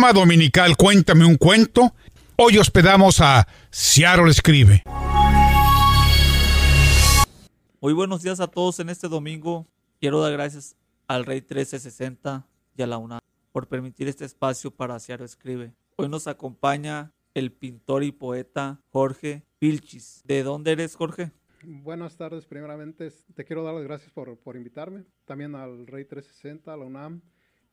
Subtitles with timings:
[0.00, 1.92] programa dominical Cuéntame un cuento.
[2.36, 4.82] Hoy hospedamos a Seattle Escribe.
[7.82, 9.66] Muy buenos días a todos en este domingo.
[10.00, 10.74] Quiero dar gracias
[11.06, 12.46] al Rey 1360
[12.78, 13.20] y a la UNAM
[13.52, 15.74] por permitir este espacio para Seattle Escribe.
[15.96, 20.22] Hoy nos acompaña el pintor y poeta Jorge Vilchis.
[20.24, 21.30] ¿De dónde eres, Jorge?
[21.62, 26.72] Buenas tardes, primeramente te quiero dar las gracias por, por invitarme, también al Rey 360,
[26.72, 27.20] a la UNAM.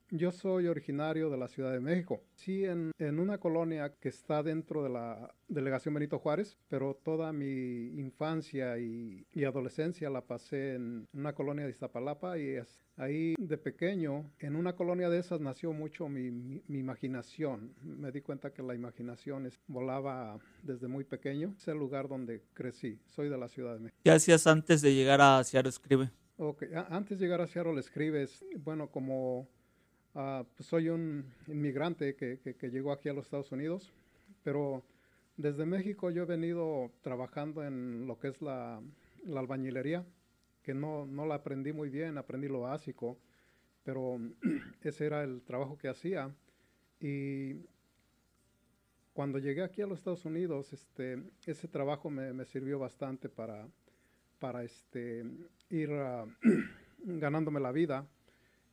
[0.10, 4.42] Yo soy originario de la Ciudad de México, sí, en, en, una colonia que está
[4.42, 10.76] dentro de la delegación Benito Juárez, pero toda mi infancia y, y adolescencia la pasé
[10.76, 15.42] en una colonia de Iztapalapa y es, ahí de pequeño, en una colonia de esas
[15.42, 17.74] nació mucho mi, mi, mi imaginación.
[17.84, 21.54] Me di cuenta que la imaginación es, volaba desde muy pequeño.
[21.58, 22.98] Es el lugar donde crecí.
[23.08, 24.00] Soy de la Ciudad de México.
[24.04, 26.12] ¿Qué hacías antes de llegar a Seattle Escribe?
[26.38, 26.70] Okay.
[26.90, 29.50] Antes de llegar a Seattle Escribes, bueno, como
[30.18, 33.92] uh, pues soy un inmigrante que, llegó aquí a los Estados Unidos,
[34.44, 34.84] pero
[35.38, 38.82] desde México yo he venido trabajando en lo que es la,
[39.28, 40.06] albañilería
[40.64, 43.18] que no, no la aprendí muy bien, aprendí lo básico,
[43.84, 44.20] pero
[44.84, 46.30] ese era el trabajo que hacía.
[47.00, 47.54] Y
[49.14, 53.66] cuando llegué aquí a los Estados Unidos, este, ese trabajo me, sirvió bastante para,
[54.40, 55.24] para este,
[55.70, 56.28] ir uh,
[57.04, 58.06] ganándome la vida.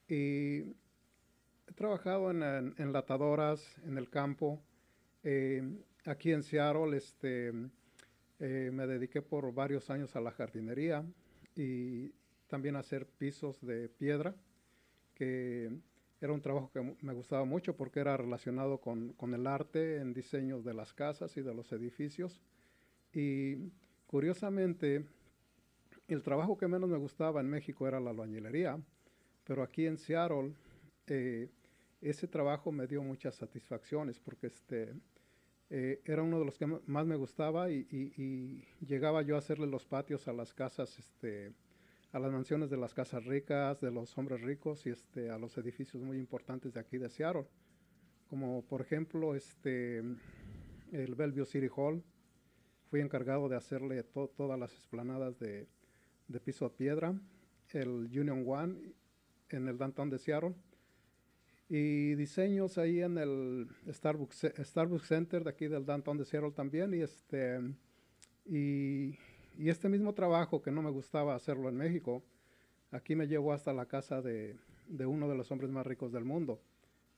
[0.09, 0.65] Y
[1.67, 4.61] he trabajado en, en, en latadoras, en el campo.
[5.23, 5.63] Eh,
[6.05, 7.53] aquí en Seattle este,
[8.41, 11.05] eh, me dediqué por varios años a la jardinería
[11.55, 12.13] y
[12.47, 14.35] también hacer pisos de piedra,
[15.15, 15.71] que
[16.21, 20.13] era un trabajo que me gustaba mucho porque era relacionado con, con, el arte en
[20.13, 22.41] diseños de las casas y de los edificios.
[23.13, 23.71] Y
[24.07, 25.05] curiosamente,
[26.09, 28.79] el trabajo que menos me gustaba en México era la albañilería,
[29.45, 30.53] pero aquí en Seattle
[31.07, 31.49] eh,
[32.11, 34.95] ese trabajo me dio muchas satisfacciones porque este,
[35.71, 39.87] eh, era uno de los que más me gustaba y, llegaba yo a hacerle los
[39.87, 41.53] patios a las casas, este,
[42.13, 45.57] a las mansiones de las casas ricas, de los hombres ricos y este, a los
[45.57, 47.47] edificios muy importantes de aquí de Seattle,
[48.29, 49.99] como por ejemplo este,
[50.93, 52.03] el Bellevue City Hall.
[52.91, 55.67] Fui encargado de hacerle to todas las esplanadas de,
[56.29, 57.19] de piso a piedra,
[57.73, 58.93] el Union One
[59.49, 60.55] en el downtown de Seattle
[61.69, 66.93] y diseños ahí en el Starbucks, Starbucks Center de aquí del Downtown de Seattle también.
[66.95, 67.61] Y este,
[68.45, 69.19] y,
[69.59, 72.23] y, este mismo trabajo que no me gustaba hacerlo en México,
[72.91, 76.25] aquí me llevó hasta la casa de, de uno de los hombres más ricos del
[76.25, 76.61] mundo.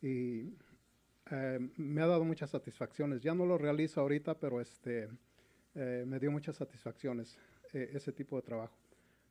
[0.01, 0.55] Y
[1.31, 3.23] eh, me ha dado muchas satisfacciones.
[3.23, 5.09] Ya no lo realizo ahorita, pero este,
[5.75, 7.39] eh, me dio muchas satisfacciones
[7.73, 8.77] eh, ese tipo de trabajo.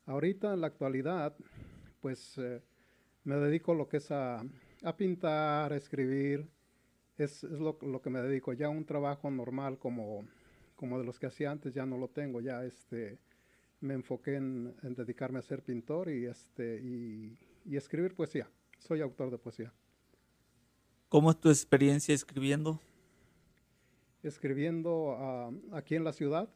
[0.05, 1.35] Ahorita, en la actualidad,
[1.99, 2.39] pues
[3.23, 4.43] me dedico a lo que es a
[4.85, 6.47] a pintar, a escribir.
[7.18, 8.53] Es, es lo, lo, que me dedico.
[8.53, 10.28] Ya un trabajo normal como,
[10.75, 12.40] como de los que hacía antes ya no lo tengo.
[12.40, 13.18] Ya este,
[13.81, 18.47] me enfoqué en, en dedicarme a ser pintor y, este, y, y, escribir poesía.
[18.78, 19.74] Soy autor de poesía.
[21.09, 22.79] ¿Cómo es tu experiencia escribiendo?
[24.22, 26.50] Escribiendo uh, aquí en la ciudad.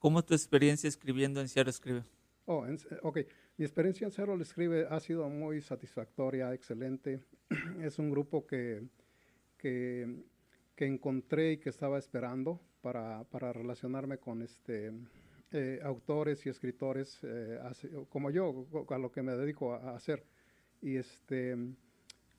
[0.00, 2.04] ¿Cómo es tu experiencia escribiendo en Sierra Escribe?
[2.46, 3.18] Oh, en, ok.
[3.58, 7.24] Mi experiencia en Cerro le Escribe ha sido muy satisfactoria, excelente.
[7.82, 8.84] es un grupo que,
[9.56, 10.06] que,
[10.76, 14.92] encontré y que estaba esperando para, para relacionarme con este,
[15.50, 17.58] eh, autores y escritores eh,
[18.08, 20.24] como yo, a lo que me dedico a, hacer.
[20.80, 21.56] Y este,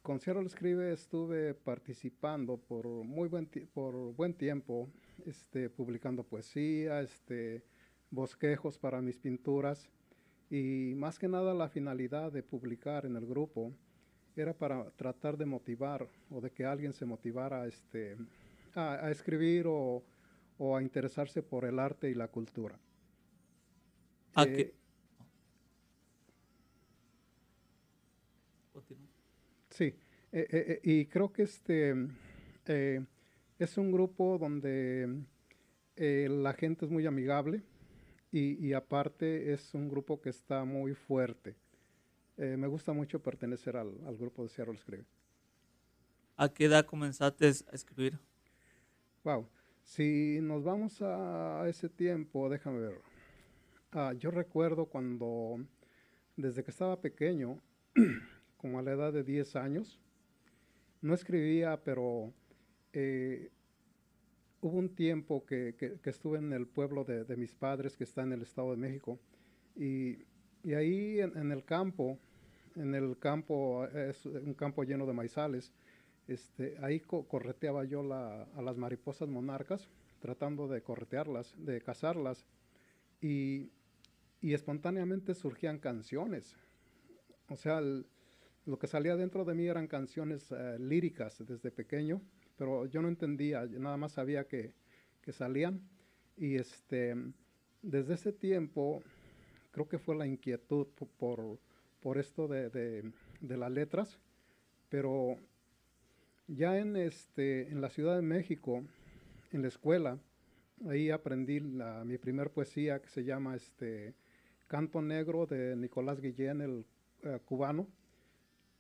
[0.02, 4.90] con Cerro le Escribe estuve participando por muy buen, por buen tiempo,
[5.26, 7.66] este, publicando poesía, este,
[8.10, 9.90] bosquejos para mis pinturas
[10.50, 13.74] y más que nada la finalidad de publicar en el grupo
[14.36, 18.18] era para tratar de motivar o de que alguien se motivara este,
[18.74, 20.04] a, a escribir o,
[20.58, 22.80] o, a interesarse por el arte y la cultura.
[24.36, 24.80] ¿A eh, qué?
[29.70, 29.96] Sí, eh,
[30.32, 31.96] eh, eh, y creo que este
[32.66, 33.02] eh,
[33.58, 35.24] es un grupo donde
[35.96, 37.62] la gente es muy amigable,
[38.32, 41.56] y, y, aparte es un grupo que está muy fuerte.
[42.38, 45.06] Eh, me gusta mucho pertenecer al, al grupo de Seattle Escribe.
[46.38, 48.18] ¿A qué edad comenzaste a escribir?
[49.24, 49.48] Wow.
[49.84, 53.02] Si nos vamos a ese tiempo, déjame ver.
[53.92, 55.58] Ah, yo recuerdo cuando,
[56.38, 57.60] desde que estaba pequeño,
[58.58, 60.00] como a la edad de 10 años,
[61.02, 62.32] no escribía, pero
[62.94, 63.50] eh,
[64.62, 68.24] hubo un tiempo que, que, estuve en el pueblo de, de, mis padres, que está
[68.24, 69.20] en el Estado de México,
[69.76, 70.18] y,
[70.64, 72.20] y ahí en, el campo
[72.76, 75.74] en el campo, es un campo lleno de maizales.
[76.28, 79.90] Este, ahí correteaba yo a las mariposas monarcas,
[80.20, 82.46] tratando de corretearlas, de cazarlas,
[83.22, 83.72] y,
[84.42, 86.56] espontáneamente surgían canciones.
[87.50, 92.22] O sea, lo que salía dentro de mí eran canciones eh, líricas desde pequeño,
[92.60, 94.74] pero yo no entendía, nada más sabía que,
[95.22, 95.82] que salían.
[96.36, 97.16] Y este,
[97.82, 99.02] desde ese tiempo,
[99.72, 101.58] creo que fue la inquietud por,
[102.02, 104.20] por, esto de, de, las letras,
[104.90, 105.38] pero
[106.48, 108.84] ya en, este, en la Ciudad de México,
[109.54, 110.20] en la escuela,
[110.86, 114.14] ahí aprendí mi primer poesía que se llama este,
[114.68, 116.86] Canto Negro de Nicolás Guillén, el
[117.24, 117.88] eh, cubano,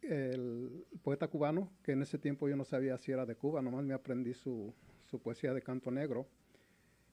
[0.01, 3.83] el poeta cubano, que en ese tiempo yo no sabía si era de Cuba, nomás
[3.83, 4.73] me aprendí su,
[5.05, 6.27] su poesía de Canto Negro.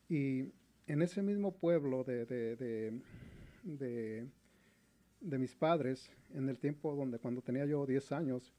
[0.08, 0.52] Y
[0.86, 3.00] en ese mismo pueblo de, de,
[5.20, 8.54] de, mis padres, en el tiempo donde cuando tenía yo 10 años,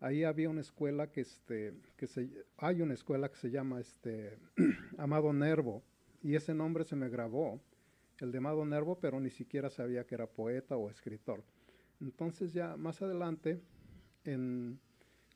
[0.00, 2.28] ahí había una escuela que, este, que se,
[2.58, 4.38] hay una escuela que se llama este,
[4.98, 5.82] Amado Nervo,
[6.22, 7.60] y ese nombre se me grabó,
[8.18, 11.42] el de Amado Nervo, pero ni siquiera sabía que era poeta o escritor.
[12.00, 13.60] Entonces ya más adelante,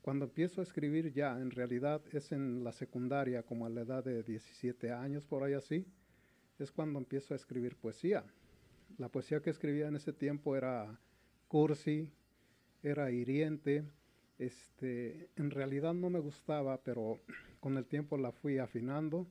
[0.01, 4.03] cuando empiezo a escribir ya, en realidad es en la secundaria, como a la edad
[4.03, 5.85] de 17 años, por ahí así,
[6.59, 8.23] es cuando empiezo a escribir poesía.
[8.97, 10.99] La poesía que escribía en ese tiempo era
[11.47, 12.09] cursi,
[12.81, 13.83] era hiriente,
[14.37, 17.19] este, en realidad no me gustaba, pero
[17.59, 19.27] con el tiempo la fui afinando,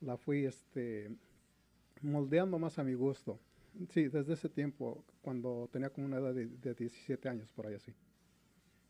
[0.00, 1.10] la fui este,
[2.02, 3.38] moldeando más a mi gusto.
[3.88, 7.92] Sí, desde ese tiempo, cuando tenía como una edad de, 17 años, por ahí así,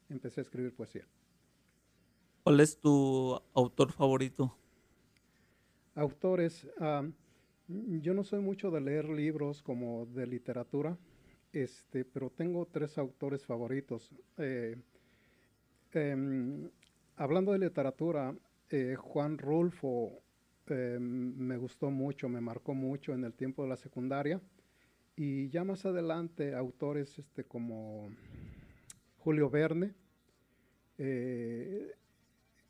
[0.09, 1.07] empecé a escribir poesía.
[2.43, 4.57] ¿Cuál es tu autor favorito?
[5.95, 6.67] Autores,
[7.69, 10.99] yo no soy mucho de leer libros como de literatura,
[11.53, 14.13] este, pero tengo tres autores favoritos.
[14.39, 14.77] Eh,
[15.93, 16.69] em,
[17.17, 18.35] hablando de literatura,
[18.71, 20.23] eh, Juan Rulfo
[20.67, 24.41] em, me gustó mucho, me marcó mucho en el tiempo de la secundaria.
[25.23, 28.09] Y ya más adelante, autores este, como
[29.19, 29.93] Julio Verne,
[30.97, 31.93] eh,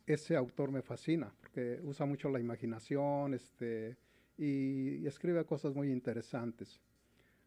[0.04, 3.96] ese autor me fascina, porque usa mucho la imaginación este,
[4.36, 6.80] y, escribe cosas muy interesantes.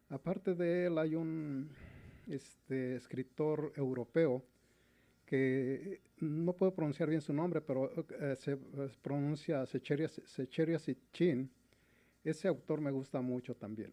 [0.08, 1.70] Aparte de él, hay un
[2.28, 4.42] este, escritor europeo
[5.26, 7.92] que no puedo pronunciar bien su nombre, pero
[8.22, 8.56] eh, se
[9.02, 11.52] pronuncia Secheria Sitchin.
[12.24, 13.92] Ese autor me gusta mucho también.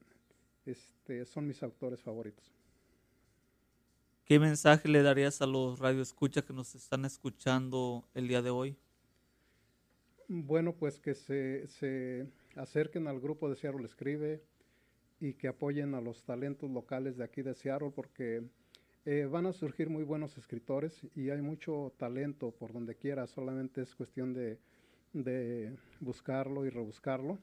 [0.71, 2.53] Este, son mis autores favoritos.
[4.25, 8.77] ¿Qué mensaje le darías a los radioescuchas que nos están escuchando el día de hoy?
[10.29, 14.41] Bueno, pues que se, se acerquen al grupo de Seattle Escribe
[15.19, 18.45] y que apoyen a los talentos locales de aquí de Seattle porque
[19.07, 23.83] eh, van a surgir muy buenos escritores y hay mucho talento por donde quiera, solamente
[23.83, 24.59] es cuestión de,
[25.13, 27.41] de buscarlo y rebuscarlo.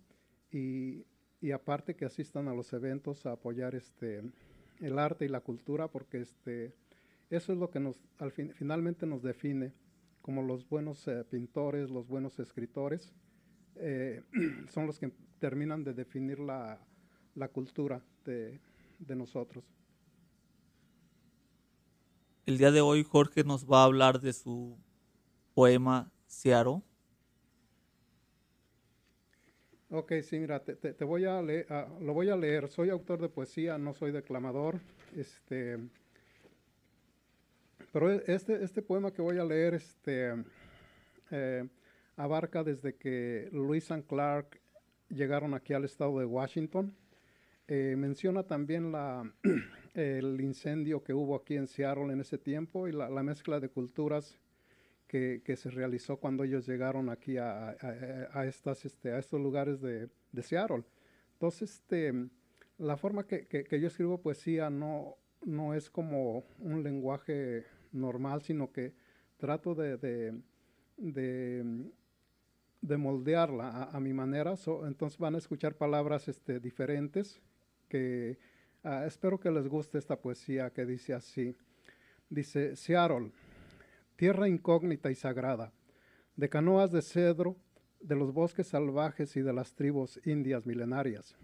[0.52, 1.04] Y
[1.42, 4.24] y aparte que asistan a los eventos a apoyar este
[4.80, 6.74] el arte y la cultura porque este
[7.30, 9.74] eso es lo que nos al fin, finalmente nos define
[10.22, 13.14] como los buenos eh, pintores los buenos escritores
[13.76, 14.24] eh,
[14.70, 16.80] son los que terminan de definir la,
[17.36, 18.60] la cultura de,
[19.00, 19.64] de nosotros.
[22.46, 24.78] El día de hoy Jorge nos va a hablar de su
[25.54, 26.84] poema Ciaro
[29.90, 31.66] Ok, sí, mira, te, voy a leer,
[32.02, 32.68] lo voy a leer.
[32.68, 34.82] Soy autor de poesía, no soy declamador.
[35.16, 35.78] Este,
[37.94, 40.44] pero e, este, este poema que voy a leer este,
[41.32, 41.66] eh,
[42.18, 44.60] abarca desde que Lewis and Clark
[45.08, 46.94] llegaron aquí al estado de Washington.
[47.70, 49.32] Eh, menciona también la,
[49.94, 54.38] el incendio que hubo aquí en Seattle en ese tiempo y la mezcla de culturas
[55.08, 57.78] que, se realizó cuando ellos llegaron aquí a,
[58.34, 60.84] a, estas, este, a estos lugares de, de, Seattle.
[61.34, 62.14] Entonces, este,
[62.78, 68.72] la forma que, que, yo escribo poesía no, no es como un lenguaje normal, sino
[68.72, 68.94] que
[69.38, 70.42] trato de, de,
[72.82, 74.56] de, moldearla a, mi manera.
[74.86, 77.42] entonces van a escuchar palabras este, diferentes
[77.88, 78.38] que
[78.84, 81.56] ah, espero que les guste esta poesía que dice así.
[82.30, 83.32] Dice, Seattle
[84.18, 85.72] tierra incógnita y sagrada,
[86.36, 87.56] de canoas de cedro,
[88.02, 91.38] de los bosques salvajes y de las tribus indias milenarias.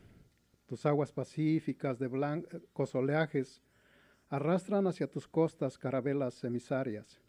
[0.65, 3.62] Tus aguas pacíficas de blancos oleajes
[4.30, 7.22] arrastran hacia tus costas carabelas emisarias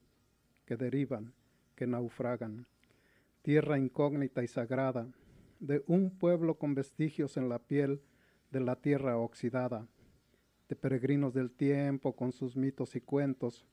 [0.65, 1.35] que derivan,
[1.77, 2.67] que naufragan.
[3.43, 5.07] Tierra incógnita y sagrada,
[5.61, 8.01] de un pueblo con vestigios en la piel
[8.51, 9.87] de la tierra oxidada.
[10.67, 13.67] de peregrinos del tiempo con sus mitos y cuentos.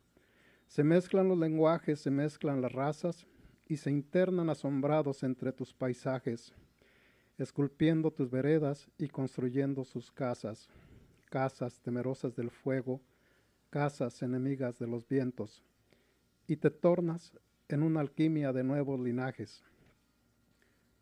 [0.71, 3.27] Se mezclan los lenguajes, se mezclan las razas
[3.67, 6.53] y se internan asombrados entre tus paisajes,
[7.37, 10.69] esculpiendo tus veredas y construyendo sus casas,
[11.29, 13.01] casas temerosas del fuego,
[13.69, 15.61] casas enemigas de los vientos,
[16.47, 17.33] y te tornas
[17.67, 19.65] en una alquimia de nuevos linajes.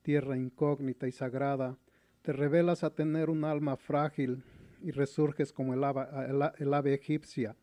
[0.02, 1.78] Tierra incógnita y sagrada,
[2.24, 4.44] te revelas a tener un alma frágil
[4.82, 7.56] y resurges como el ave, egipcia,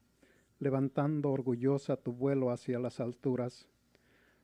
[0.59, 3.69] levantando orgullosa tu vuelo hacia las alturas.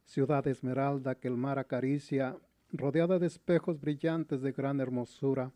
[0.05, 2.37] Ciudad esmeralda que el mar acaricia,
[2.73, 5.53] rodeada de espejos brillantes de gran hermosura,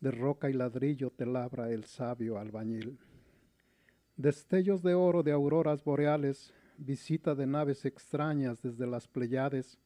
[0.00, 2.98] de roca y ladrillo te labra el sabio albañil.
[4.16, 9.78] Destellos de oro de auroras boreales, visita de naves extrañas desde las Pleiades,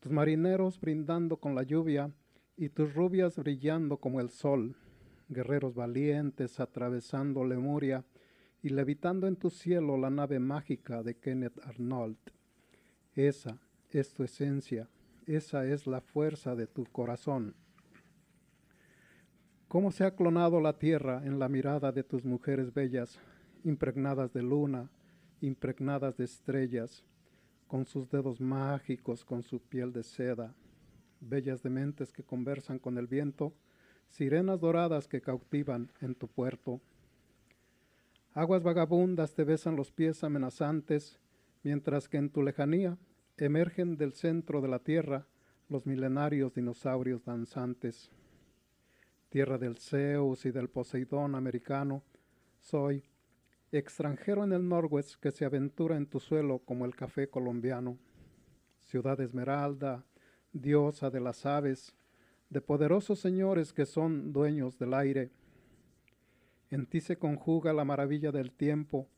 [0.00, 2.10] tus marineros brindando con la lluvia
[2.56, 4.76] y tus rubias brillando como el sol,
[5.28, 8.04] guerreros valientes atravesando Lemuria
[8.62, 12.18] y levitando en tu cielo la nave mágica de Kenneth Arnold.
[13.14, 13.58] Esa
[13.90, 14.88] es tu esencia,
[15.26, 17.54] esa es la fuerza de tu corazón.
[19.68, 23.20] ¿Cómo se ha clonado la tierra en la mirada de tus mujeres bellas,
[23.64, 24.90] impregnadas de luna,
[25.40, 27.04] impregnadas de estrellas,
[27.66, 30.54] con sus dedos mágicos, con su piel de seda,
[31.20, 33.52] bellas dementes que conversan con el viento,
[34.08, 36.80] sirenas doradas que cautivan en tu puerto.
[38.34, 41.18] Aguas vagabundas te besan los pies amenazantes,
[41.62, 42.96] mientras que en tu lejanía
[43.36, 45.26] emergen del centro de la tierra
[45.68, 48.10] los milenarios dinosaurios danzantes.
[49.28, 52.02] Tierra del Zeus y del Poseidón americano,
[52.60, 53.04] soy
[53.72, 57.98] extranjero en el Norwest que se aventura en tu suelo como el café colombiano.
[58.80, 60.04] Ciudad esmeralda,
[60.52, 61.94] diosa de las aves,
[62.48, 65.30] de poderosos señores que son dueños del aire.
[66.70, 69.08] En ti se conjuga la maravilla del tiempo,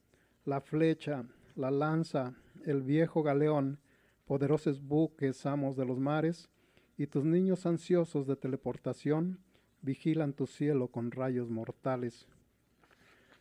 [0.45, 1.25] la flecha,
[1.57, 3.81] la lanza, el viejo galeón,
[4.25, 6.49] poderosos buques amos de los mares,
[6.97, 9.41] y tus niños ansiosos de teleportación
[9.83, 12.29] vigilan tu cielo con rayos mortales.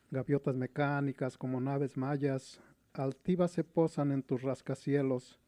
[0.09, 2.61] Gaviotas mecánicas como naves mayas,
[2.93, 5.39] altivas se posan en tus rascacielos.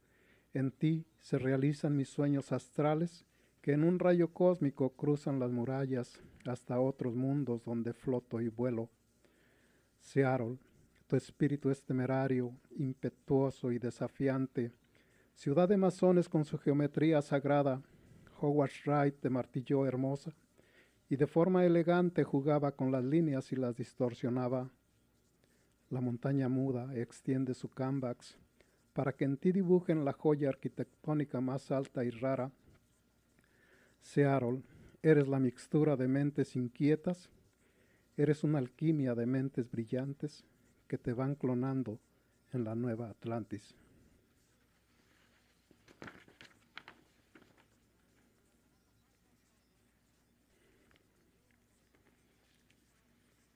[0.54, 3.26] En ti se realizan mis sueños astrales
[3.62, 8.90] que en un rayo cósmico cruzan las murallas hasta otros mundos donde floto y vuelo.
[10.00, 10.58] Seattle,
[11.08, 14.72] tu espíritu es temerario, impetuoso y desafiante.
[15.36, 17.82] Ciudad de masones con su geometría sagrada,
[18.40, 20.34] Howard Wright de martillo hermosa,
[21.08, 24.72] y de forma elegante jugaba con las líneas y las distorsionaba.
[25.90, 28.38] La montaña muda extiende su cámbax
[28.94, 32.52] para que en ti dibujen la joya arquitectónica más alta y rara
[34.02, 34.62] Seattle,
[35.04, 37.30] eres la mixtura de mentes inquietas,
[38.18, 40.44] eres una alquimia de mentes brillantes
[40.88, 42.00] que te van clonando
[42.54, 43.76] en la nueva Atlantis.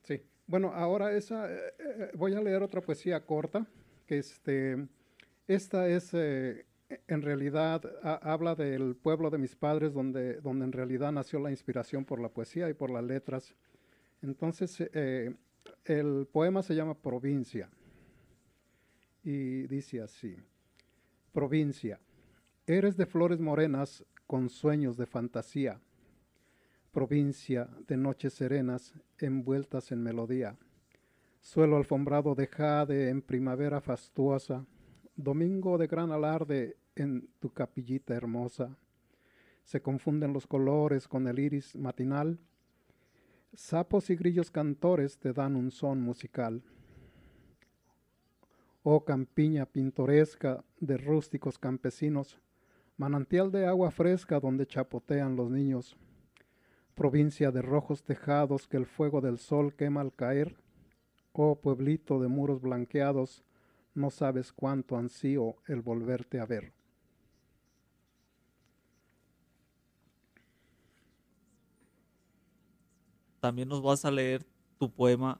[0.04, 3.68] Sí, bueno, ahora esa, eh, eh, voy a leer otra poesía corta,
[4.06, 4.88] que este,
[5.48, 11.12] esta es eh, en realidad habla del pueblo de mis padres, donde, donde en realidad
[11.12, 13.56] nació la inspiración por la poesía y por las letras.
[14.22, 15.34] Entonces, eh,
[15.86, 17.70] el poema se llama Provincia
[19.24, 20.38] y dice así,
[21.34, 22.00] Provincia,
[22.68, 25.82] eres de flores morenas con sueños de fantasía,
[26.92, 30.56] provincia de noches serenas envueltas en melodía,
[31.42, 34.65] suelo alfombrado de jade en primavera fastuosa,
[35.17, 38.77] Domingo de gran alarde en tu capillita hermosa.
[39.63, 42.38] Se confunden los colores con el iris matinal.
[43.53, 46.62] Sapos y grillos cantores te dan un son musical.
[48.84, 52.38] Oh campiña pintoresca de rústicos campesinos,
[52.98, 55.95] manantial de agua fresca donde chapotean los niños,
[56.93, 60.57] provincia de rojos tejados que el fuego del sol quema al caer,
[61.31, 63.45] oh pueblito de muros blanqueados,
[63.96, 66.74] no sabes cuánto ansío el volverte a ver.
[73.40, 74.46] También nos vas a leer
[74.78, 75.40] tu poema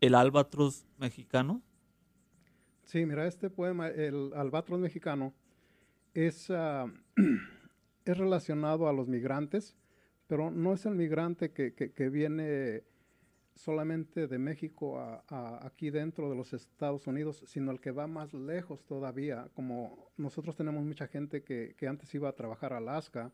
[0.00, 1.62] El albatros mexicano.
[2.84, 5.32] Sí, mira, este poema, El albatros mexicano,
[6.14, 6.86] es, ah,
[8.04, 9.76] es relacionado a los migrantes,
[10.26, 12.84] pero no es el migrante que, que viene
[13.54, 18.34] solamente de México a, aquí dentro de los Estados Unidos, sino el que va más
[18.34, 23.32] lejos todavía, como nosotros tenemos mucha gente que, que antes iba a trabajar a Alaska,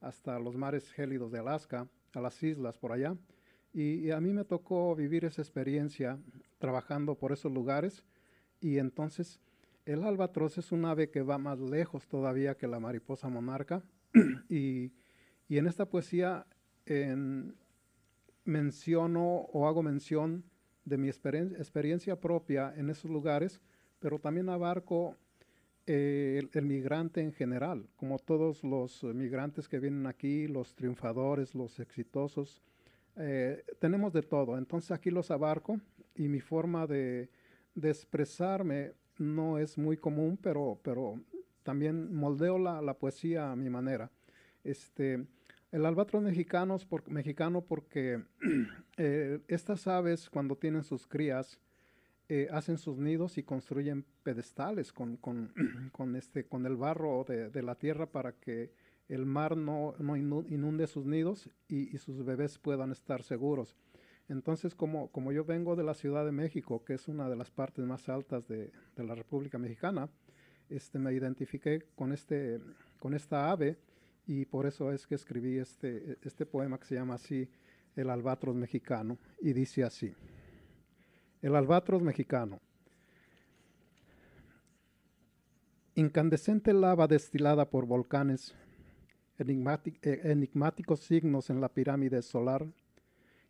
[0.00, 3.16] hasta los mares gélidos de Alaska, a las islas por allá,
[3.72, 6.16] Y, a mí me tocó vivir esa experiencia
[6.58, 8.04] trabajando por esos lugares.
[8.60, 9.40] Y entonces
[9.84, 13.82] el albatros es un ave que va más lejos todavía que la mariposa monarca.
[14.48, 14.92] Y,
[15.48, 16.46] en esta poesía
[18.44, 20.44] menciono o hago mención
[20.84, 23.60] de mi experiencia propia en esos lugares,
[24.00, 25.16] pero también abarco
[25.86, 31.78] eh, el, migrante en general, como todos los migrantes que vienen aquí, los triunfadores, los
[31.78, 32.62] exitosos,
[33.16, 34.56] eh, tenemos de todo.
[34.58, 35.80] Entonces aquí los abarco
[36.14, 37.28] y mi forma de,
[37.82, 41.20] expresarme no es muy común, pero, pero
[41.62, 44.10] también moldeo la, poesía a mi manera.
[44.64, 45.26] Este,
[45.74, 48.22] el albatros mexicano, por, mexicano porque
[48.96, 51.58] eh, estas aves cuando tienen sus crías
[52.28, 55.52] eh, hacen sus nidos y construyen pedestales con, con,
[56.16, 58.70] este, con el barro de, la tierra para que
[59.08, 59.96] el mar no,
[60.48, 63.76] inunde sus nidos y, sus bebés puedan estar seguros.
[64.28, 67.50] Entonces, como, como yo vengo de la Ciudad de México, que es una de las
[67.50, 70.08] partes más altas de, la República Mexicana,
[70.70, 72.60] este, me identifiqué con, este,
[73.00, 73.76] con esta ave
[74.26, 77.48] y por eso es que escribí este, este poema que se llama así,
[77.96, 80.14] El albatros mexicano, y dice así,
[81.42, 82.60] El albatros mexicano.
[85.94, 88.54] Incandescente lava destilada por volcanes,
[89.38, 92.66] eh, enigmáticos signos en la pirámide solar,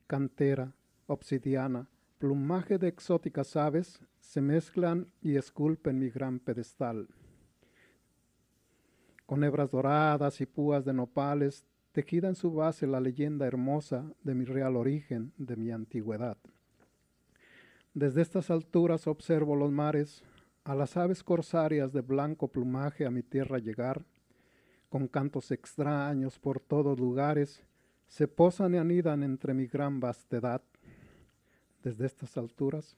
[0.07, 0.75] cantera,
[1.07, 1.88] obsidiana,
[2.19, 7.09] plumaje de exóticas aves se mezclan y esculpen mi gran pedestal
[9.26, 14.35] con hebras doradas y púas de nopales, tejida en su base la leyenda hermosa de
[14.35, 16.37] mi real origen, de mi antigüedad.
[17.95, 20.25] Desde estas alturas observo los mares,
[20.64, 24.05] a las aves corsarias de blanco plumaje a mi tierra llegar,
[24.88, 27.62] con cantos extraños por todos lugares,
[28.09, 30.62] se posan y anidan entre mi gran vastedad.
[31.83, 32.96] Desde estas alturas,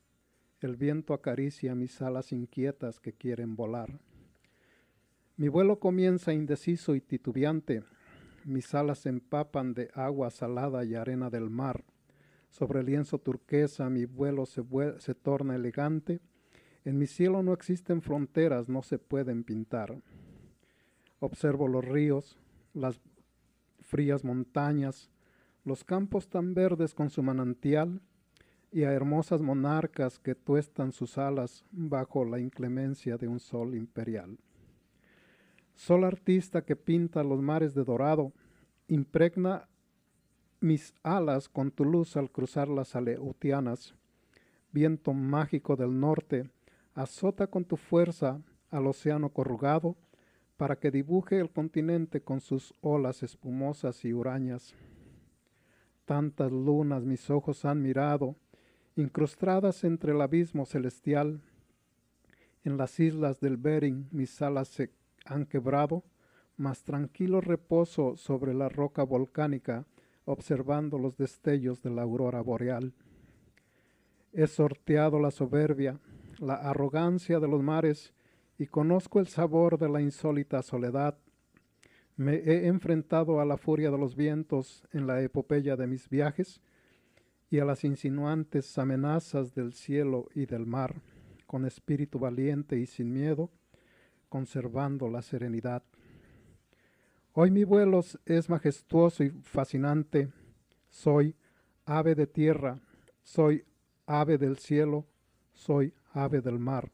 [0.61, 3.98] el viento acaricia mis alas inquietas que quieren volar.
[5.38, 7.83] Mi vuelo comienza indeciso y titubeante.
[8.46, 11.85] Mis alas se empapan de agua salada y arena del mar.
[12.49, 14.62] Sobre el lienzo turquesa mi vuelo se,
[14.99, 16.20] se torna elegante.
[16.87, 20.01] En mi cielo no existen fronteras, no se pueden pintar.
[21.20, 22.38] Observo los ríos,
[22.72, 22.99] las
[23.83, 25.11] frías montañas,
[25.64, 28.01] los campos tan verdes con su manantial
[28.72, 34.38] y a hermosas monarcas que tuestan sus alas bajo la inclemencia de un sol imperial.
[35.77, 38.33] Sol artista que pinta los mares de dorado,
[38.89, 39.69] impregna
[40.59, 43.95] mis alas con tu luz al cruzar las aleutianas.
[44.73, 46.51] Viento mágico del norte,
[46.95, 49.97] azota con tu fuerza al océano corrugado,
[50.57, 54.75] para que dibuje el continente con sus olas espumosas y hurañas.
[56.07, 58.35] Tantas lunas mis ojos han mirado,
[58.97, 61.43] incrustadas entre el abismo celestial.
[62.65, 64.91] En las islas del Bering mis alas se
[65.27, 66.05] han quebrado,
[66.57, 69.87] más tranquilo reposo sobre la roca volcánica,
[70.25, 72.95] observando los destellos de la aurora boreal.
[74.33, 75.99] He sorteado la soberbia,
[76.39, 78.12] la arrogancia de los mares,
[78.59, 81.19] y conozco el sabor de la insólita soledad.
[82.17, 86.62] Me he enfrentado a la furia de los vientos en la epopeya de mis viajes
[87.51, 91.03] y a las insinuantes amenazas del cielo y del mar,
[91.47, 93.51] con espíritu valiente y sin miedo,
[94.29, 95.83] conservando la serenidad.
[97.33, 100.33] Hoy mi vuelo es majestuoso y fascinante.
[100.89, 101.37] Soy
[101.85, 102.81] ave de tierra,
[103.23, 103.65] soy
[104.07, 105.07] ave del cielo,
[105.53, 106.91] soy ave del mar.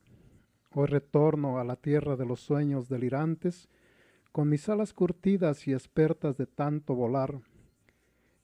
[0.75, 3.68] Hoy retorno a la tierra de los sueños delirantes,
[4.33, 7.40] con mis alas curtidas y expertas de tanto volar.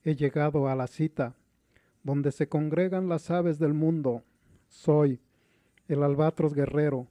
[0.03, 1.35] He llegado a la cita,
[2.03, 4.23] donde se congregan las aves del mundo.
[4.67, 5.19] Soy
[5.87, 7.07] el albatros guerrero,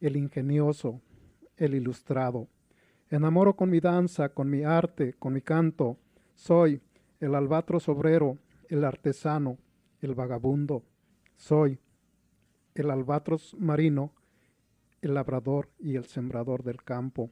[0.00, 1.00] el ingenioso,
[1.56, 2.48] el ilustrado.
[3.10, 5.98] Enamoro con mi danza, con mi arte, con mi canto.
[6.34, 6.80] Soy
[7.20, 9.58] el albatros obrero, el artesano,
[10.00, 10.82] el vagabundo.
[11.36, 11.78] Soy
[12.74, 14.12] el albatros marino,
[15.02, 17.30] el labrador y el sembrador del campo.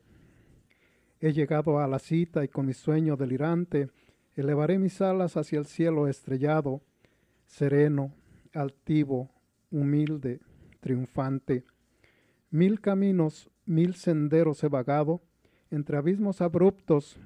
[1.20, 3.90] He llegado a la cita y con mi sueño delirante
[4.34, 6.80] elevaré mis alas hacia el cielo estrellado,
[7.46, 8.12] sereno,
[8.52, 9.30] altivo,
[9.70, 10.40] humilde,
[10.80, 11.64] triunfante
[12.50, 15.20] Mil caminos, mil senderos he vagado,
[15.70, 17.18] entre abismos abruptos,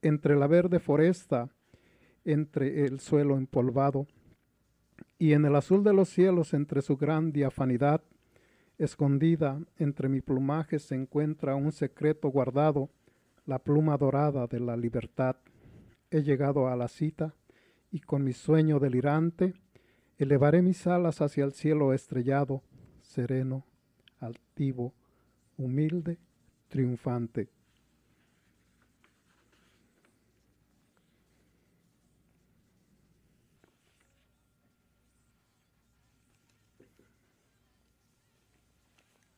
[0.00, 1.50] entre la verde foresta,
[2.24, 4.06] entre el suelo empolvado,
[5.18, 8.02] y en el azul de los cielos, entre su gran diafanidad,
[8.78, 12.90] escondida entre mi plumaje se encuentra un secreto guardado,
[13.44, 15.36] la pluma dorada de la libertad.
[16.10, 17.34] He llegado a la cita
[17.90, 19.54] y con mi sueño delirante
[20.16, 22.62] elevaré mis alas hacia el cielo estrellado,
[23.02, 23.66] sereno,
[24.20, 24.92] altivo,
[25.56, 26.18] humilde,
[26.68, 27.48] triunfante.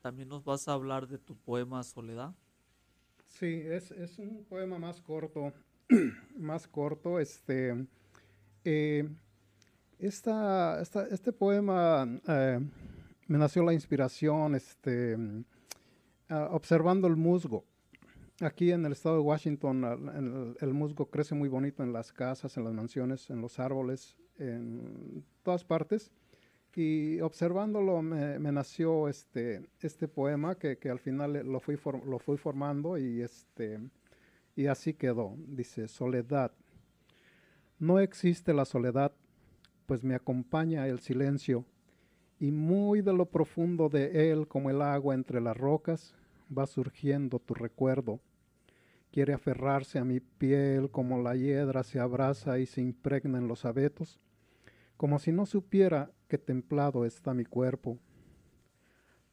[0.03, 2.35] También nos vas a hablar de tu poema Soledad.
[3.29, 5.53] Sí, es, es un poema más corto,
[6.37, 7.21] más corto.
[7.21, 7.87] Este,
[8.65, 9.09] eh,
[10.01, 12.61] esta, esta, este poema eh,
[13.27, 15.17] me nació la inspiración este,
[16.29, 17.65] ah, observando el musgo.
[18.41, 22.65] Aquí en el estado de Washington el, musgo crece muy bonito en las casas, en
[22.65, 26.11] las mansiones, en los árboles, en todas partes
[26.75, 32.97] y observándolo me, nació este, este poema que, al final lo fui, lo fui formando
[32.97, 33.79] y, este,
[34.57, 35.35] y así quedó.
[35.37, 36.53] Dice, soledad.
[37.79, 39.13] No existe la soledad,
[39.87, 41.67] pues me acompaña el silencio
[42.43, 46.15] y muy de lo profundo de él como el agua entre las rocas
[46.47, 48.19] va surgiendo tu recuerdo.
[49.13, 53.65] Quiere aferrarse a mi piel como la hiedra se abraza y se impregna en los
[53.65, 54.21] abetos
[55.03, 57.99] como si no supiera que templado está mi cuerpo.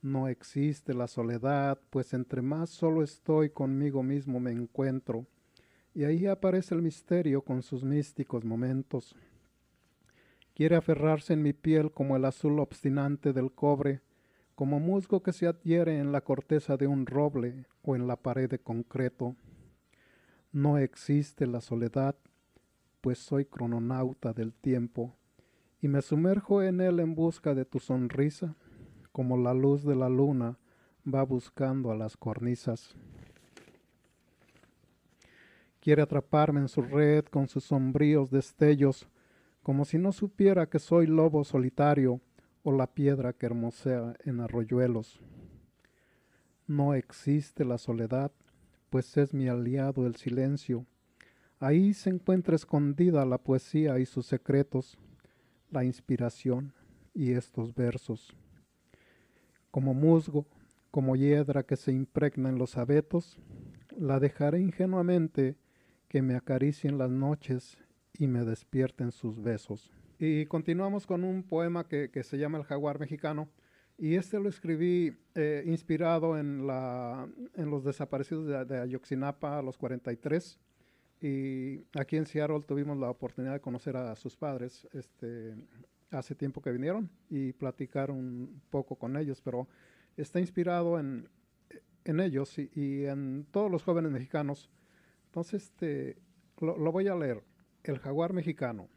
[0.01, 5.27] No existe la soledad, pues entre más solo estoy conmigo mismo me encuentro,
[5.93, 9.15] y ahí aparece el misterio con sus místicos momentos.
[10.59, 14.01] Quiere aferrarse en mi piel como el azul obstinante del cobre,
[14.55, 18.49] como musgo que se adhiere en la corteza de un roble o en la pared
[18.49, 19.37] de concreto.
[20.51, 22.17] No existe la soledad,
[22.99, 25.15] pues soy crononauta del tiempo
[25.81, 28.57] y me sumerjo en él en busca de tu sonrisa,
[29.13, 30.59] como la luz de la luna
[31.07, 32.97] va buscando a las cornisas.
[35.79, 39.07] Quiere atraparme en su red con sus sombríos destellos,
[39.63, 42.21] como si no supiera que soy lobo solitario
[42.63, 45.19] o la piedra que hermosea en arroyuelos.
[46.67, 48.31] No existe la soledad,
[48.89, 50.85] pues es mi aliado el silencio.
[51.59, 54.97] Ahí se encuentra escondida la poesía y sus secretos,
[55.71, 56.73] la inspiración
[57.13, 58.35] y estos versos.
[59.71, 60.47] Como musgo,
[60.91, 63.39] como hiedra que se impregna en los abetos,
[63.97, 65.57] la dejaré ingenuamente
[66.07, 67.77] que me acaricien las noches
[68.19, 69.91] y me despierten sus besos.
[70.19, 73.49] Y continuamos con un poema que, se llama El jaguar mexicano.
[73.97, 79.61] Y este lo escribí eh, inspirado en, la, en los desaparecidos de, de Ayotzinapa a
[79.61, 80.59] los 43
[81.21, 85.53] y aquí en Seattle tuvimos la oportunidad de conocer a sus padres este,
[86.11, 89.67] hace tiempo que vinieron y platicar un poco con ellos, pero
[90.15, 91.27] está inspirado en,
[92.05, 94.69] en ellos y, en todos los jóvenes mexicanos.
[95.25, 96.17] Entonces, este,
[96.59, 97.43] lo, lo voy a leer.
[97.83, 98.89] El jaguar mexicano.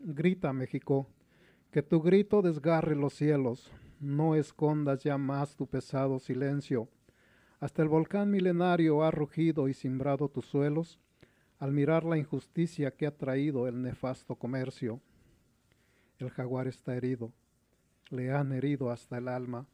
[0.00, 1.08] Grita México,
[1.70, 6.88] que tu grito desgarre los cielos, no escondas ya más tu pesado silencio.
[7.60, 10.98] Hasta el volcán milenario ha rugido y simbrado tus suelos,
[11.60, 15.00] al mirar la injusticia que ha traído el nefasto comercio.
[16.18, 17.32] El jaguar está herido,
[18.10, 19.68] le han herido hasta el alma,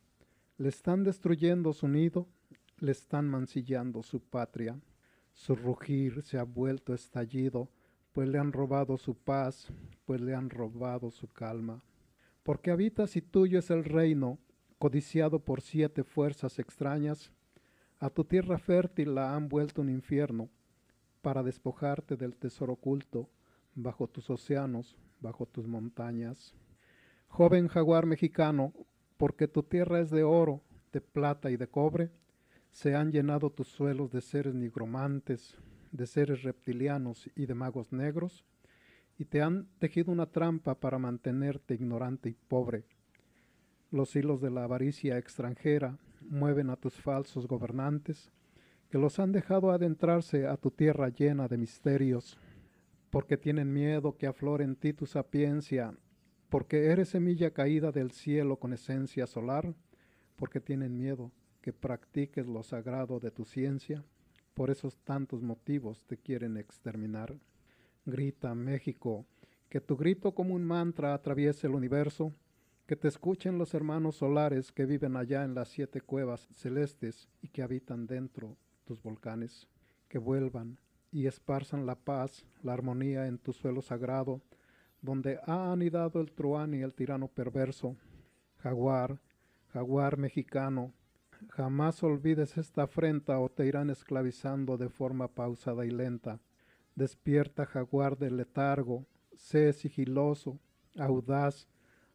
[0.59, 2.29] le están destruyendo su nido,
[2.79, 4.79] le están mancillando su patria.
[5.33, 7.71] Su rugir se ha vuelto estallido,
[8.15, 9.67] pues le han robado su paz,
[10.07, 11.83] pues le han robado su calma.
[12.45, 14.39] Porque habitas y tuyo es el reino,
[14.79, 17.33] codiciado por siete fuerzas extrañas,
[17.99, 20.49] a tu tierra fértil la han vuelto un infierno,
[21.23, 23.29] para despojarte del tesoro oculto
[23.75, 26.55] bajo tus océanos, bajo tus montañas.
[27.27, 28.73] Joven jaguar mexicano,
[29.17, 32.13] porque tu tierra es de oro, de plata y de cobre,
[32.71, 35.59] se han llenado tus suelos de seres nigromantes,
[35.95, 38.45] de seres reptilianos y de magos negros,
[39.17, 42.85] y te han tejido una trampa para mantenerte ignorante y pobre.
[43.93, 48.33] Los hilos de la avaricia extranjera mueven a tus falsos gobernantes,
[48.91, 52.39] que los han dejado adentrarse a tu tierra llena de misterios,
[53.11, 55.95] porque tienen miedo que aflore en ti tu sapiencia,
[56.49, 59.73] porque eres semilla caída del cielo con esencia solar,
[60.35, 61.31] porque tienen miedo
[61.61, 64.05] que practiques lo sagrado de tu ciencia,
[64.55, 67.37] por esos tantos motivos te quieren exterminar.
[68.07, 69.27] Grita, México,
[69.69, 72.33] que tu grito como un mantra atraviese el universo,
[72.87, 77.49] que te escuchen los hermanos solares que viven allá en las siete cuevas celestes y
[77.49, 79.67] que habitan dentro tus volcanes,
[80.09, 80.79] que vuelvan
[81.11, 84.43] y esparzan la paz, la armonía en tu suelo sagrado,
[85.01, 87.97] donde ha anidado el truán y el tirano perverso.
[88.59, 89.21] Jaguar,
[89.69, 90.93] jaguar mexicano,
[91.49, 96.41] jamás olvides esta afrenta o te irán esclavizando de forma pausada y lenta.
[96.95, 100.59] Despierta, jaguar del letargo, sé sigiloso,
[100.97, 101.69] audaz,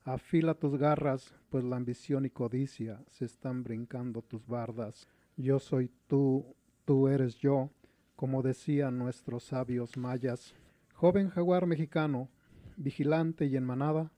[0.03, 5.07] afila tus garras, pues la ambición y codicia se están brincando tus bardas.
[5.35, 6.55] Yo soy tú,
[6.85, 7.69] tú eres yo,
[8.15, 10.53] como decían nuestros sabios mayas.
[10.93, 12.29] Joven jaguar mexicano,
[12.75, 14.11] vigilante y en manada,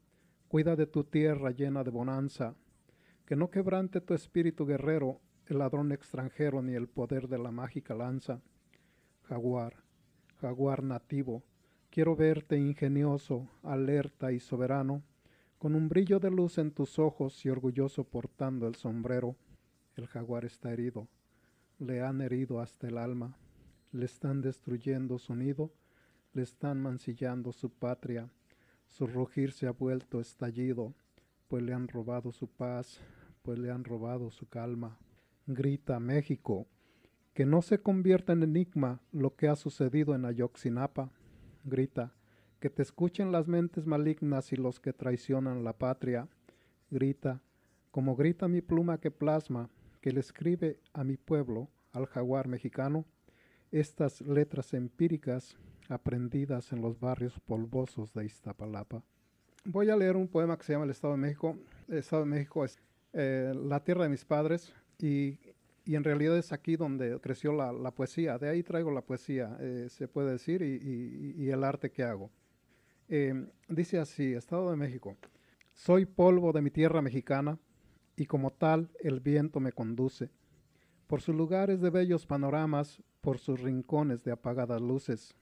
[0.48, 2.56] cuida de tu tierra llena de bonanza,
[3.32, 7.96] que no quebrante tu espíritu guerrero el ladrón extranjero ni el poder de la mágica
[7.96, 8.42] lanza.
[9.22, 9.74] Jaguar,
[10.42, 11.42] jaguar nativo,
[11.90, 15.02] quiero verte ingenioso, alerta y soberano,
[15.60, 19.38] con un brillo de luz en tus ojos y orgulloso portando el sombrero.
[19.96, 21.08] El jaguar está herido,
[21.80, 23.38] le han herido hasta el alma,
[23.94, 25.72] le están destruyendo su nido,
[26.34, 28.30] le están mancillando su patria,
[28.90, 30.94] su rugir se ha vuelto estallido,
[31.48, 33.00] pues le han robado su paz,
[33.42, 34.98] pues le han robado su calma.
[35.48, 36.68] Grita México,
[37.34, 41.12] que no se convierta en enigma lo que ha sucedido en Ayotzinapa.
[41.64, 42.14] Grita,
[42.60, 46.28] que te escuchen las mentes malignas y los que traicionan la patria.
[46.90, 47.42] Grita,
[47.92, 49.70] como grita mi pluma que plasma,
[50.02, 53.06] que le escribe a mi pueblo, al jaguar mexicano,
[53.72, 55.58] estas letras empíricas
[55.90, 59.04] aprendidas en los barrios polvosos de Iztapalapa.
[59.66, 61.58] Voy a leer un poema que se llama El Estado de México.
[61.88, 62.80] El Estado de México es
[63.14, 65.38] eh, la tierra de mis padres y,
[65.86, 68.38] y, en realidad es aquí donde creció la, la poesía.
[68.38, 72.30] De ahí traigo la poesía, eh, se puede decir, y, y, el arte que hago.
[73.10, 75.18] Eh, dice así, Estado de México.
[75.74, 77.58] Soy polvo de mi tierra mexicana
[78.16, 80.30] y como tal el viento me conduce.
[81.08, 85.36] Por sus lugares de bellos panoramas, por sus rincones de apagadas luces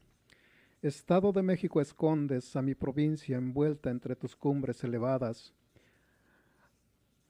[0.81, 5.53] Estado de México escondes a mi provincia envuelta entre tus cumbres elevadas.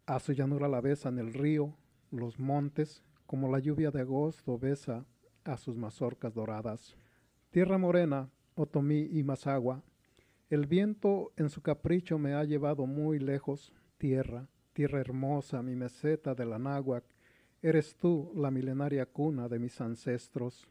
[0.09, 1.75] A su llanura la besan el río,
[2.09, 5.05] los montes, como la lluvia de agosto besa
[5.43, 6.97] a sus mazorcas doradas.
[7.51, 9.83] Tierra morena, Otomí y Mazagua,
[10.49, 13.71] el viento en su capricho me ha llevado muy lejos.
[13.99, 17.03] Tierra, tierra hermosa, mi meseta de la náhuac,
[17.61, 20.67] eres tú la milenaria cuna de mis ancestros.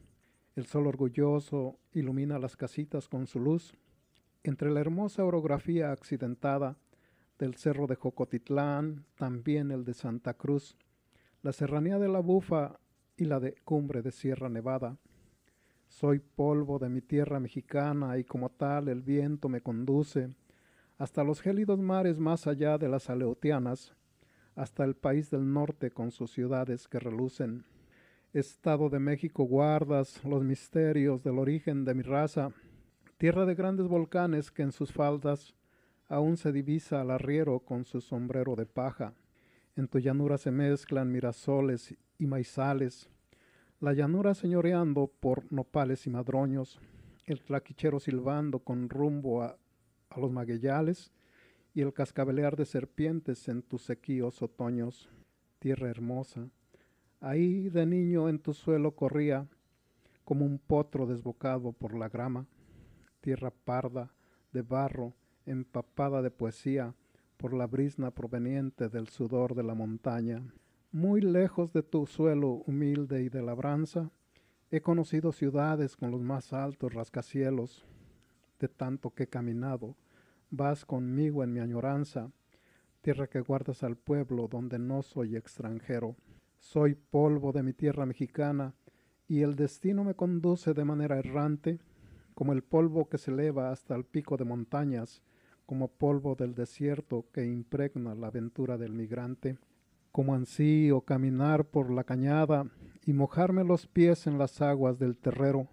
[0.56, 3.72] El sol orgulloso ilumina las casitas con su luz.
[4.42, 6.76] Entre la hermosa orografía accidentada
[7.38, 10.76] del cerro de Jocotitlán, también el de Santa Cruz,
[11.42, 12.80] la serranía de la Bufa
[13.16, 14.98] y la de cumbre de Sierra Nevada.
[15.86, 20.30] Soy polvo de mi tierra mexicana y como tal el viento me conduce
[20.98, 23.94] hasta los gélidos mares más allá de las Aleutianas,
[24.56, 27.64] hasta el país del norte con sus ciudades que relucen.
[28.32, 32.50] Estado de México guardas los misterios del origen de mi raza,
[33.16, 35.54] tierra de grandes volcanes que en sus faldas
[36.08, 39.14] aún se divisa al arriero con su sombrero de paja.
[39.76, 43.08] En tu llanura se mezclan mirasoles y maizales,
[43.80, 46.80] la llanura señoreando por nopales y madroños,
[47.26, 49.56] el tlaquichero silbando con rumbo a,
[50.10, 51.12] a los magueyales.
[51.74, 55.08] Y el cascabelear de serpientes en tus sequíos otoños.
[55.60, 56.48] Tierra hermosa,
[57.20, 59.48] Ahí de niño en tu suelo corría
[60.24, 62.46] como un potro desbocado por la grama,
[63.20, 64.12] tierra parda
[64.52, 65.14] de barro,
[65.48, 66.94] empapada de poesía
[67.36, 70.42] por la brisna proveniente del sudor de la montaña.
[70.92, 74.10] Muy lejos de tu suelo humilde y de labranza,
[74.70, 77.86] he conocido ciudades con los más altos rascacielos.
[78.58, 79.96] De tanto que he caminado,
[80.50, 82.30] vas conmigo en mi añoranza,
[83.00, 86.16] tierra que guardas al pueblo donde no soy extranjero.
[86.58, 88.74] Soy polvo de mi tierra mexicana,
[89.28, 91.78] y el destino me conduce de manera errante,
[92.34, 95.22] como el polvo que se eleva hasta el pico de montañas,
[95.68, 99.58] como polvo del desierto que impregna la aventura del migrante,
[100.12, 102.64] como ansío caminar por la cañada
[103.04, 105.68] y mojarme los pies en las aguas del terrero,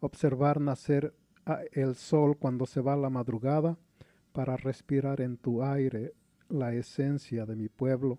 [0.00, 1.14] observar nacer
[1.72, 3.78] el sol cuando se va la madrugada,
[4.32, 6.12] para respirar en tu aire
[6.50, 8.18] la esencia de mi pueblo,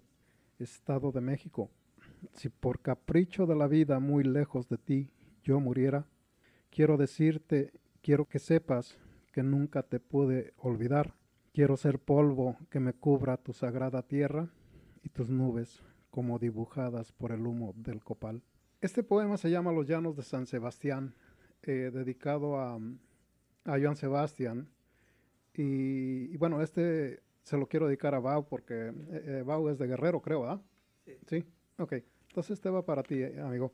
[0.58, 1.70] Estado de México.
[2.32, 5.12] Si por capricho de la vida muy lejos de ti
[5.44, 6.08] yo muriera,
[6.72, 7.72] quiero decirte,
[8.02, 8.98] quiero que sepas
[9.34, 11.16] que nunca te pude olvidar.
[11.52, 14.50] Quiero ser polvo que me cubra tu sagrada tierra
[15.04, 18.44] y tus nubes como dibujadas por el humo del copal.
[18.80, 21.16] Este poema se llama Los Llanos de San Sebastián,
[21.64, 24.70] eh, dedicado a, a Joan Sebastián.
[25.56, 29.78] Y, y, bueno, este se lo quiero dedicar a Bau porque eh, eh, Bau es
[29.78, 30.62] de Guerrero, creo, ¿ah?
[31.06, 31.18] Sí.
[31.28, 31.46] Sí,
[31.78, 31.94] ok.
[32.30, 33.74] Entonces este va para ti, amigo.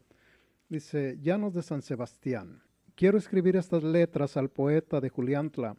[0.69, 2.61] Dice, Llanos de San Sebastián.
[2.99, 5.77] Quiero escribir estas letras al poeta de Juliantla,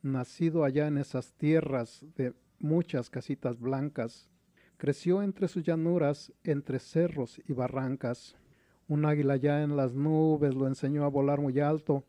[0.00, 4.30] nacido allá en esas tierras de muchas casitas blancas.
[4.78, 8.36] Creció entre sus llanuras, entre cerros y barrancas.
[8.88, 12.04] Un águila ya en las nubes lo enseñó a volar muy alto,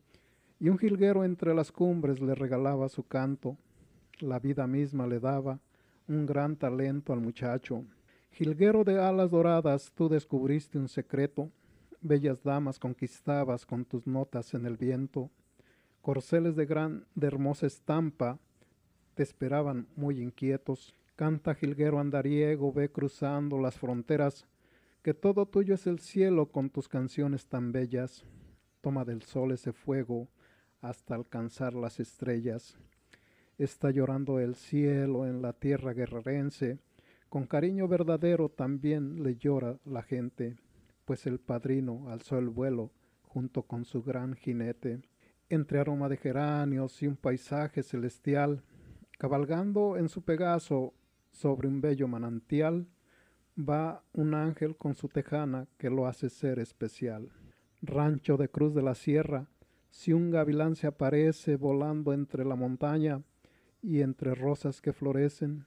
[0.58, 3.58] y un jilguero entre las cumbres le regalaba su canto.
[4.18, 5.60] La vida misma le daba
[6.06, 7.84] un gran talento al muchacho.
[8.30, 11.50] Jilguero de alas doradas, tú descubriste un secreto.
[12.00, 15.30] Bellas damas conquistabas con tus notas en el viento.
[16.00, 18.38] Corceles de gran, de hermosa estampa,
[19.14, 20.94] te esperaban muy inquietos.
[21.16, 24.46] Canta jilguero andariego, ve cruzando las fronteras,
[25.02, 28.24] que todo tuyo es el cielo con tus canciones tan bellas.
[28.80, 30.28] Toma del sol ese fuego
[30.80, 32.78] hasta alcanzar las estrellas.
[33.58, 36.78] Está llorando el cielo en la tierra guerrerense,
[37.28, 40.56] con cariño verdadero también le llora la gente,
[41.08, 42.92] pues el padrino alzó el vuelo
[43.22, 45.00] junto con su gran jinete.
[45.48, 48.62] Entre aroma de geranios y un paisaje celestial,
[49.16, 50.92] cabalgando en su Pegaso
[51.30, 52.86] sobre un bello manantial,
[53.58, 57.30] va un ángel con su tejana que lo hace ser especial.
[57.80, 59.48] Rancho de Cruz de la Sierra,
[59.88, 63.22] si un gavilán se aparece volando entre la montaña
[63.80, 65.64] y entre rosas que florecen,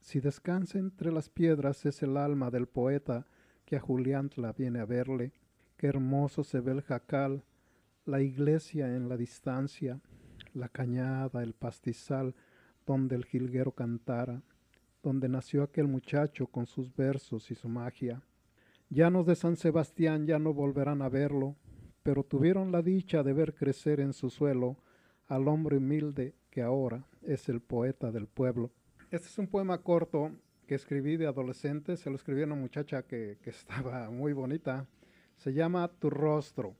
[0.00, 3.26] si descansa entre las piedras es el alma del poeta
[3.70, 5.30] que a Juliantla viene a verle,
[5.76, 7.44] qué hermoso se ve el jacal,
[8.04, 10.00] la iglesia en la distancia,
[10.54, 12.34] la cañada, el pastizal
[12.84, 14.42] donde el jilguero cantara,
[15.04, 18.20] donde nació aquel muchacho con sus versos y su magia.
[18.88, 21.54] Llanos de San Sebastián ya no volverán a verlo,
[22.02, 24.78] pero tuvieron la dicha de ver crecer en su suelo
[25.28, 28.72] al hombre humilde que ahora es el poeta del pueblo.
[29.12, 30.32] Este es un poema corto
[30.70, 34.86] que escribí de adolescente, se lo escribí a una muchacha que, que estaba muy bonita.
[35.34, 36.76] Se llama Tu rostro.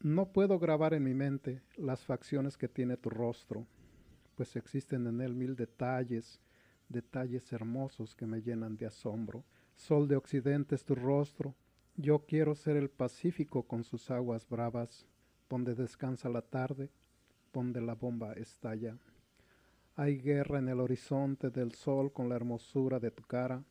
[0.00, 3.64] No puedo grabar en mi mente las facciones que tiene tu rostro,
[4.34, 6.40] pues existen en él mil detalles,
[6.88, 9.44] detalles hermosos que me llenan de asombro.
[9.76, 11.54] Sol de occidente es tu rostro,
[11.94, 15.06] yo quiero ser el Pacífico con sus aguas bravas,
[15.48, 16.90] donde descansa la tarde,
[17.52, 18.98] donde la bomba estalla.
[19.98, 23.64] Hay guerra en el horizonte del sol con la hermosura de tu cara,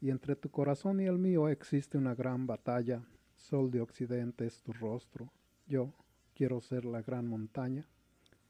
[0.00, 3.02] y entre tu corazón y el mío existe una gran batalla.
[3.34, 5.30] Sol de occidente es tu rostro,
[5.66, 5.92] yo
[6.34, 7.86] quiero ser la gran montaña,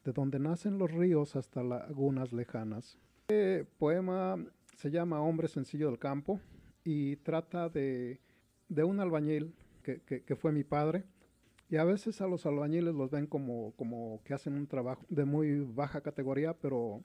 [0.05, 2.97] de donde nacen los ríos hasta lagunas lejanas.
[3.27, 4.39] Este poema
[4.77, 6.41] se llama Hombre sencillo del campo
[6.85, 8.21] y trata de
[8.69, 11.05] de un albañil que, que, fue mi padre.
[11.68, 15.24] Y a veces a los albañiles los ven como, como que hacen un trabajo de
[15.24, 17.02] muy baja categoría, pero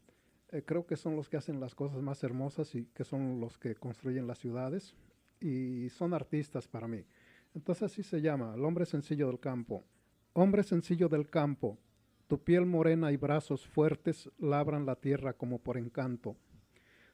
[0.49, 3.57] eh, creo que son los que hacen las cosas más hermosas y que son los
[3.57, 4.95] que construyen las ciudades.
[5.39, 7.03] Y son artistas para mí.
[7.55, 9.83] Entonces así se llama, el hombre sencillo del campo.
[10.33, 11.77] Hombre sencillo del campo,
[12.27, 16.37] tu piel morena y brazos fuertes labran la tierra como por encanto.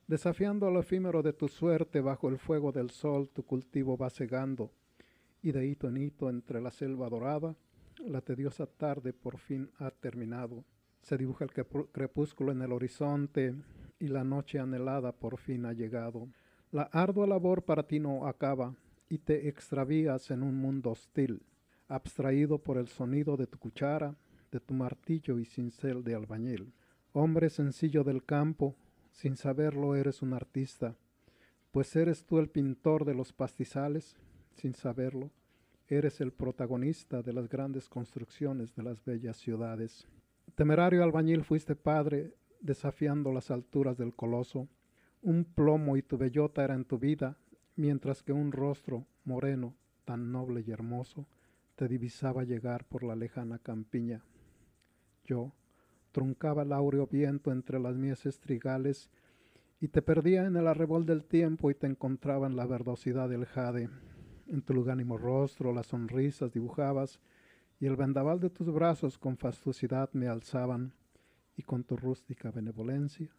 [0.06, 4.72] Desafiando lo efímero de tu suerte bajo el fuego del sol, tu cultivo va cegando,
[5.42, 7.56] y de hito en hito entre la selva dorada,
[8.06, 10.64] la tediosa tarde por fin ha terminado.
[11.02, 11.52] Se dibuja el
[11.92, 13.56] crepúsculo en el horizonte
[14.00, 16.28] y la noche anhelada por fin ha llegado.
[16.72, 18.76] La ardua labor para ti no acaba
[19.10, 21.42] y te extravías en un mundo hostil,
[21.88, 24.16] abstraído por el sonido de tu cuchara,
[24.52, 26.74] de tu martillo y cincel de albañil.
[27.14, 28.76] Hombre sencillo del campo,
[29.12, 30.96] sin saberlo eres un artista,
[31.72, 34.16] pues eres tú el pintor de los pastizales,
[34.58, 35.32] sin saberlo,
[35.88, 40.08] eres el protagonista de las grandes construcciones de las bellas ciudades.
[40.56, 44.68] Temerario albañil fuiste padre, desafiando las alturas del coloso.
[45.22, 47.38] Un plomo y tu bellota era en tu vida,
[47.76, 51.28] mientras que un rostro moreno, tan noble y hermoso,
[51.76, 54.24] te divisaba llegar por la lejana campiña.
[55.26, 55.54] Yo,
[56.12, 59.12] truncaba el áureo viento entre las mieses trigales
[59.80, 63.46] y te perdía en el arrebol del tiempo y te encontraba en la verdosidad del
[63.46, 63.90] jade.
[64.50, 67.20] En tu lugánimo rostro las sonrisas dibujabas
[67.80, 70.94] y el vendaval de tus brazos con fastuosidad me alzaban
[71.56, 73.30] y con tu rústica benevolencia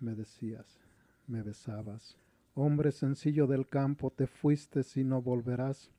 [0.00, 0.80] me decías,
[1.26, 2.16] me besabas.
[2.54, 5.90] Hombre sencillo del campo, te fuiste si no volverás,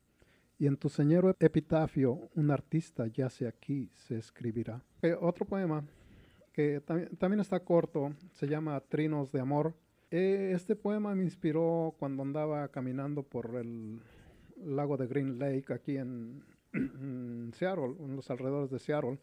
[0.57, 4.83] y en tu señero epitafio un artista yace aquí, se escribirá.
[5.01, 5.83] Eh, otro poema
[6.51, 9.73] que también, está corto, se llama Trinos de Amor.
[10.11, 14.01] Eh, este poema me inspiró cuando andaba caminando por el
[14.63, 16.43] lago de Green Lake aquí en,
[17.53, 19.19] Seattle, en los alrededores de Seattle,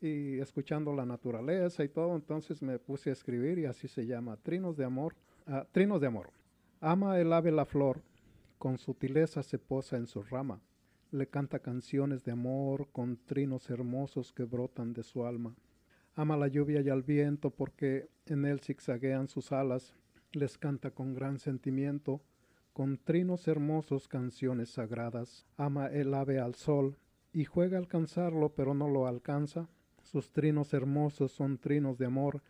[0.00, 4.36] y escuchando la naturaleza y todo, entonces me puse a escribir y así se llama,
[4.38, 5.14] Trinos de Amor.
[5.46, 6.30] Ah, trinos de Amor.
[6.80, 8.00] Ama el ave la flor,
[8.56, 10.62] con sutileza se posa en su rama,
[11.10, 15.54] le canta canciones de amor con trinos hermosos que brotan de su alma.
[16.14, 19.94] Ama la lluvia y al viento porque en él zigzaguean sus alas,
[20.32, 22.22] les canta con gran sentimiento,
[22.80, 25.44] con trinos hermosos canciones sagradas.
[25.58, 26.96] Ama el ave al sol
[27.30, 29.68] y juega a alcanzarlo pero no lo alcanza,
[30.02, 32.40] Sus trinos hermosos son trinos de amor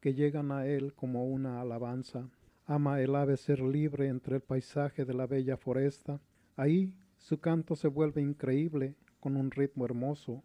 [0.00, 2.28] que llegan a él como una alabanza.
[2.64, 6.20] Ama el ave ser libre entre el paisaje de la bella foresta.
[6.56, 10.42] Ahí su canto se vuelve increíble con un ritmo hermoso,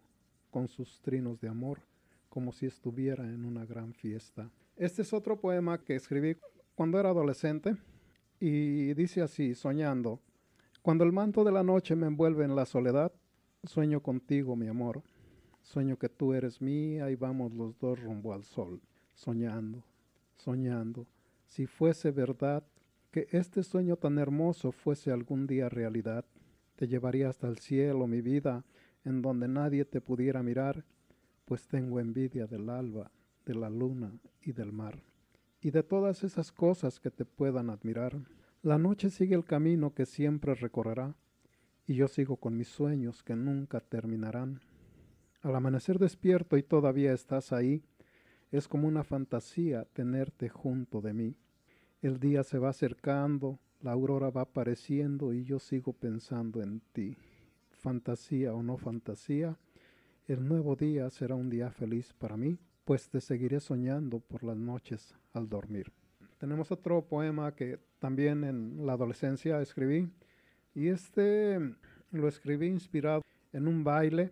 [0.52, 1.80] con sus trinos de amor,
[2.28, 4.48] como si estuviera en una gran fiesta.
[4.76, 6.36] Este es otro poema que escribí
[6.76, 7.76] cuando era adolescente
[8.44, 10.18] y dice así, soñando,
[10.82, 13.12] cuando el manto de la noche me envuelve en la soledad,
[13.62, 15.04] sueño contigo, mi amor,
[15.60, 18.80] sueño que tú eres mía y vamos los dos rumbo al sol,
[19.14, 19.84] soñando,
[20.34, 21.06] soñando,
[21.46, 22.64] si fuese verdad
[23.12, 26.24] que este sueño tan hermoso fuese algún día realidad,
[26.74, 28.64] te llevaría hasta el cielo, mi vida,
[29.04, 30.84] en donde nadie te pudiera mirar,
[31.44, 33.12] pues tengo envidia del alba,
[33.46, 35.11] de la luna y del mar
[35.62, 38.18] y de todas esas cosas que te puedan admirar.
[38.62, 41.14] La noche sigue el camino que siempre recorrerá,
[41.86, 44.60] y yo sigo con mis sueños que nunca terminarán.
[45.40, 47.82] Al amanecer despierto y todavía estás ahí,
[48.50, 51.36] es como una fantasía tenerte junto de mí.
[52.02, 57.16] El día se va acercando, la aurora va apareciendo y yo sigo pensando en ti.
[57.70, 59.56] Fantasía o no fantasía,
[60.26, 64.56] el nuevo día será un día feliz para mí pues te seguiré soñando por las
[64.56, 65.92] noches al dormir.
[66.38, 70.10] Tenemos otro poema que también en la adolescencia escribí
[70.74, 71.58] y este
[72.10, 73.22] lo escribí inspirado
[73.52, 74.30] en un baile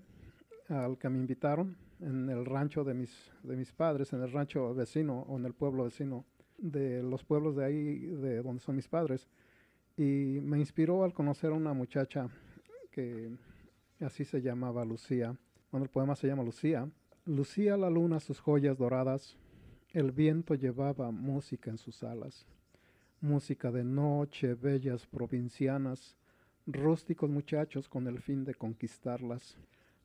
[0.69, 4.75] al que me invitaron en el rancho de mis, de mis padres, en el rancho
[4.75, 6.25] vecino o en el pueblo vecino
[6.59, 9.29] de los pueblos de ahí, de donde son mis padres.
[9.97, 12.29] Y me inspiró al conocer a una muchacha
[12.91, 13.31] que
[14.01, 15.37] así se llamaba Lucía.
[15.71, 16.89] Bueno, el poema se llama Lucía
[17.27, 19.37] Lucía la luna sus joyas doradas,
[19.93, 22.47] el viento llevaba música en sus alas,
[23.21, 26.17] música de noche, bellas provincianas,
[26.67, 29.57] rústicos muchachos con el fin de conquistarlas.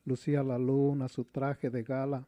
[0.03, 2.25] Lucía la luna su traje de gala,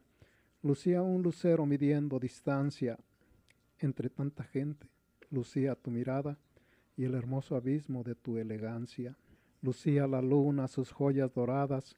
[0.62, 2.98] lucía un lucero midiendo distancia
[3.80, 4.86] entre tanta gente,
[5.30, 6.38] lucía tu mirada
[6.96, 9.16] y el hermoso abismo de tu elegancia.
[9.62, 11.96] Lucía la luna sus joyas doradas,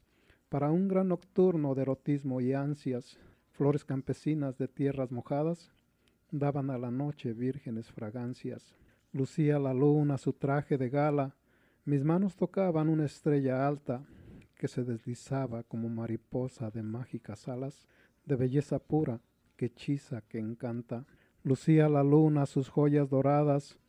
[0.49, 3.17] para un gran nocturno de erotismo y ansias,
[3.51, 5.71] flores campesinas de tierras mojadas
[6.31, 8.75] daban a la noche vírgenes fragancias.
[9.11, 11.35] Lucía la luna su traje de gala,
[11.83, 14.03] mis manos tocaban una estrella alta
[14.55, 17.87] que se deslizaba como mariposa de mágicas alas,
[18.25, 19.19] de belleza pura
[19.57, 21.05] que hechiza, que encanta.
[21.43, 23.79] Lucía la luna sus joyas doradas,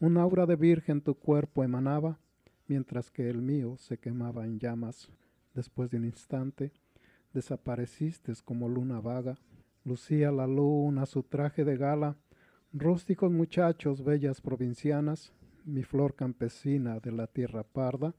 [0.00, 2.18] un aura de virgen tu cuerpo emanaba,
[2.66, 5.10] mientras que el mío se quemaba en llamas.
[5.54, 6.72] Después de un instante,
[7.32, 9.38] desapareciste como luna vaga.
[9.84, 12.16] Lucía la luna su traje de gala,
[12.72, 15.32] rústicos muchachos, bellas provincianas,
[15.64, 18.14] mi flor campesina de la tierra parda,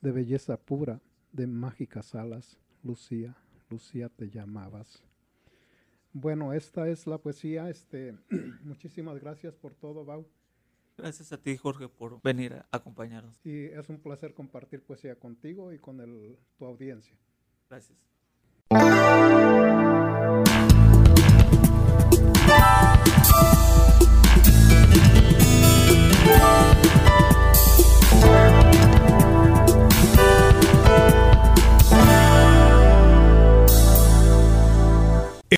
[0.00, 1.00] de belleza pura,
[1.32, 2.58] de mágicas alas.
[2.82, 3.36] Lucía,
[3.70, 5.02] Lucía te llamabas.
[6.12, 7.70] Bueno, esta es la poesía.
[7.70, 8.16] Este,
[8.64, 10.26] muchísimas gracias por todo, Bau.
[10.98, 13.40] Gracias a ti, Jorge, por venir a acompañarnos.
[13.44, 17.16] Y es un placer compartir poesía contigo y con el, tu audiencia.
[17.68, 18.11] Gracias.
[20.22, 20.71] you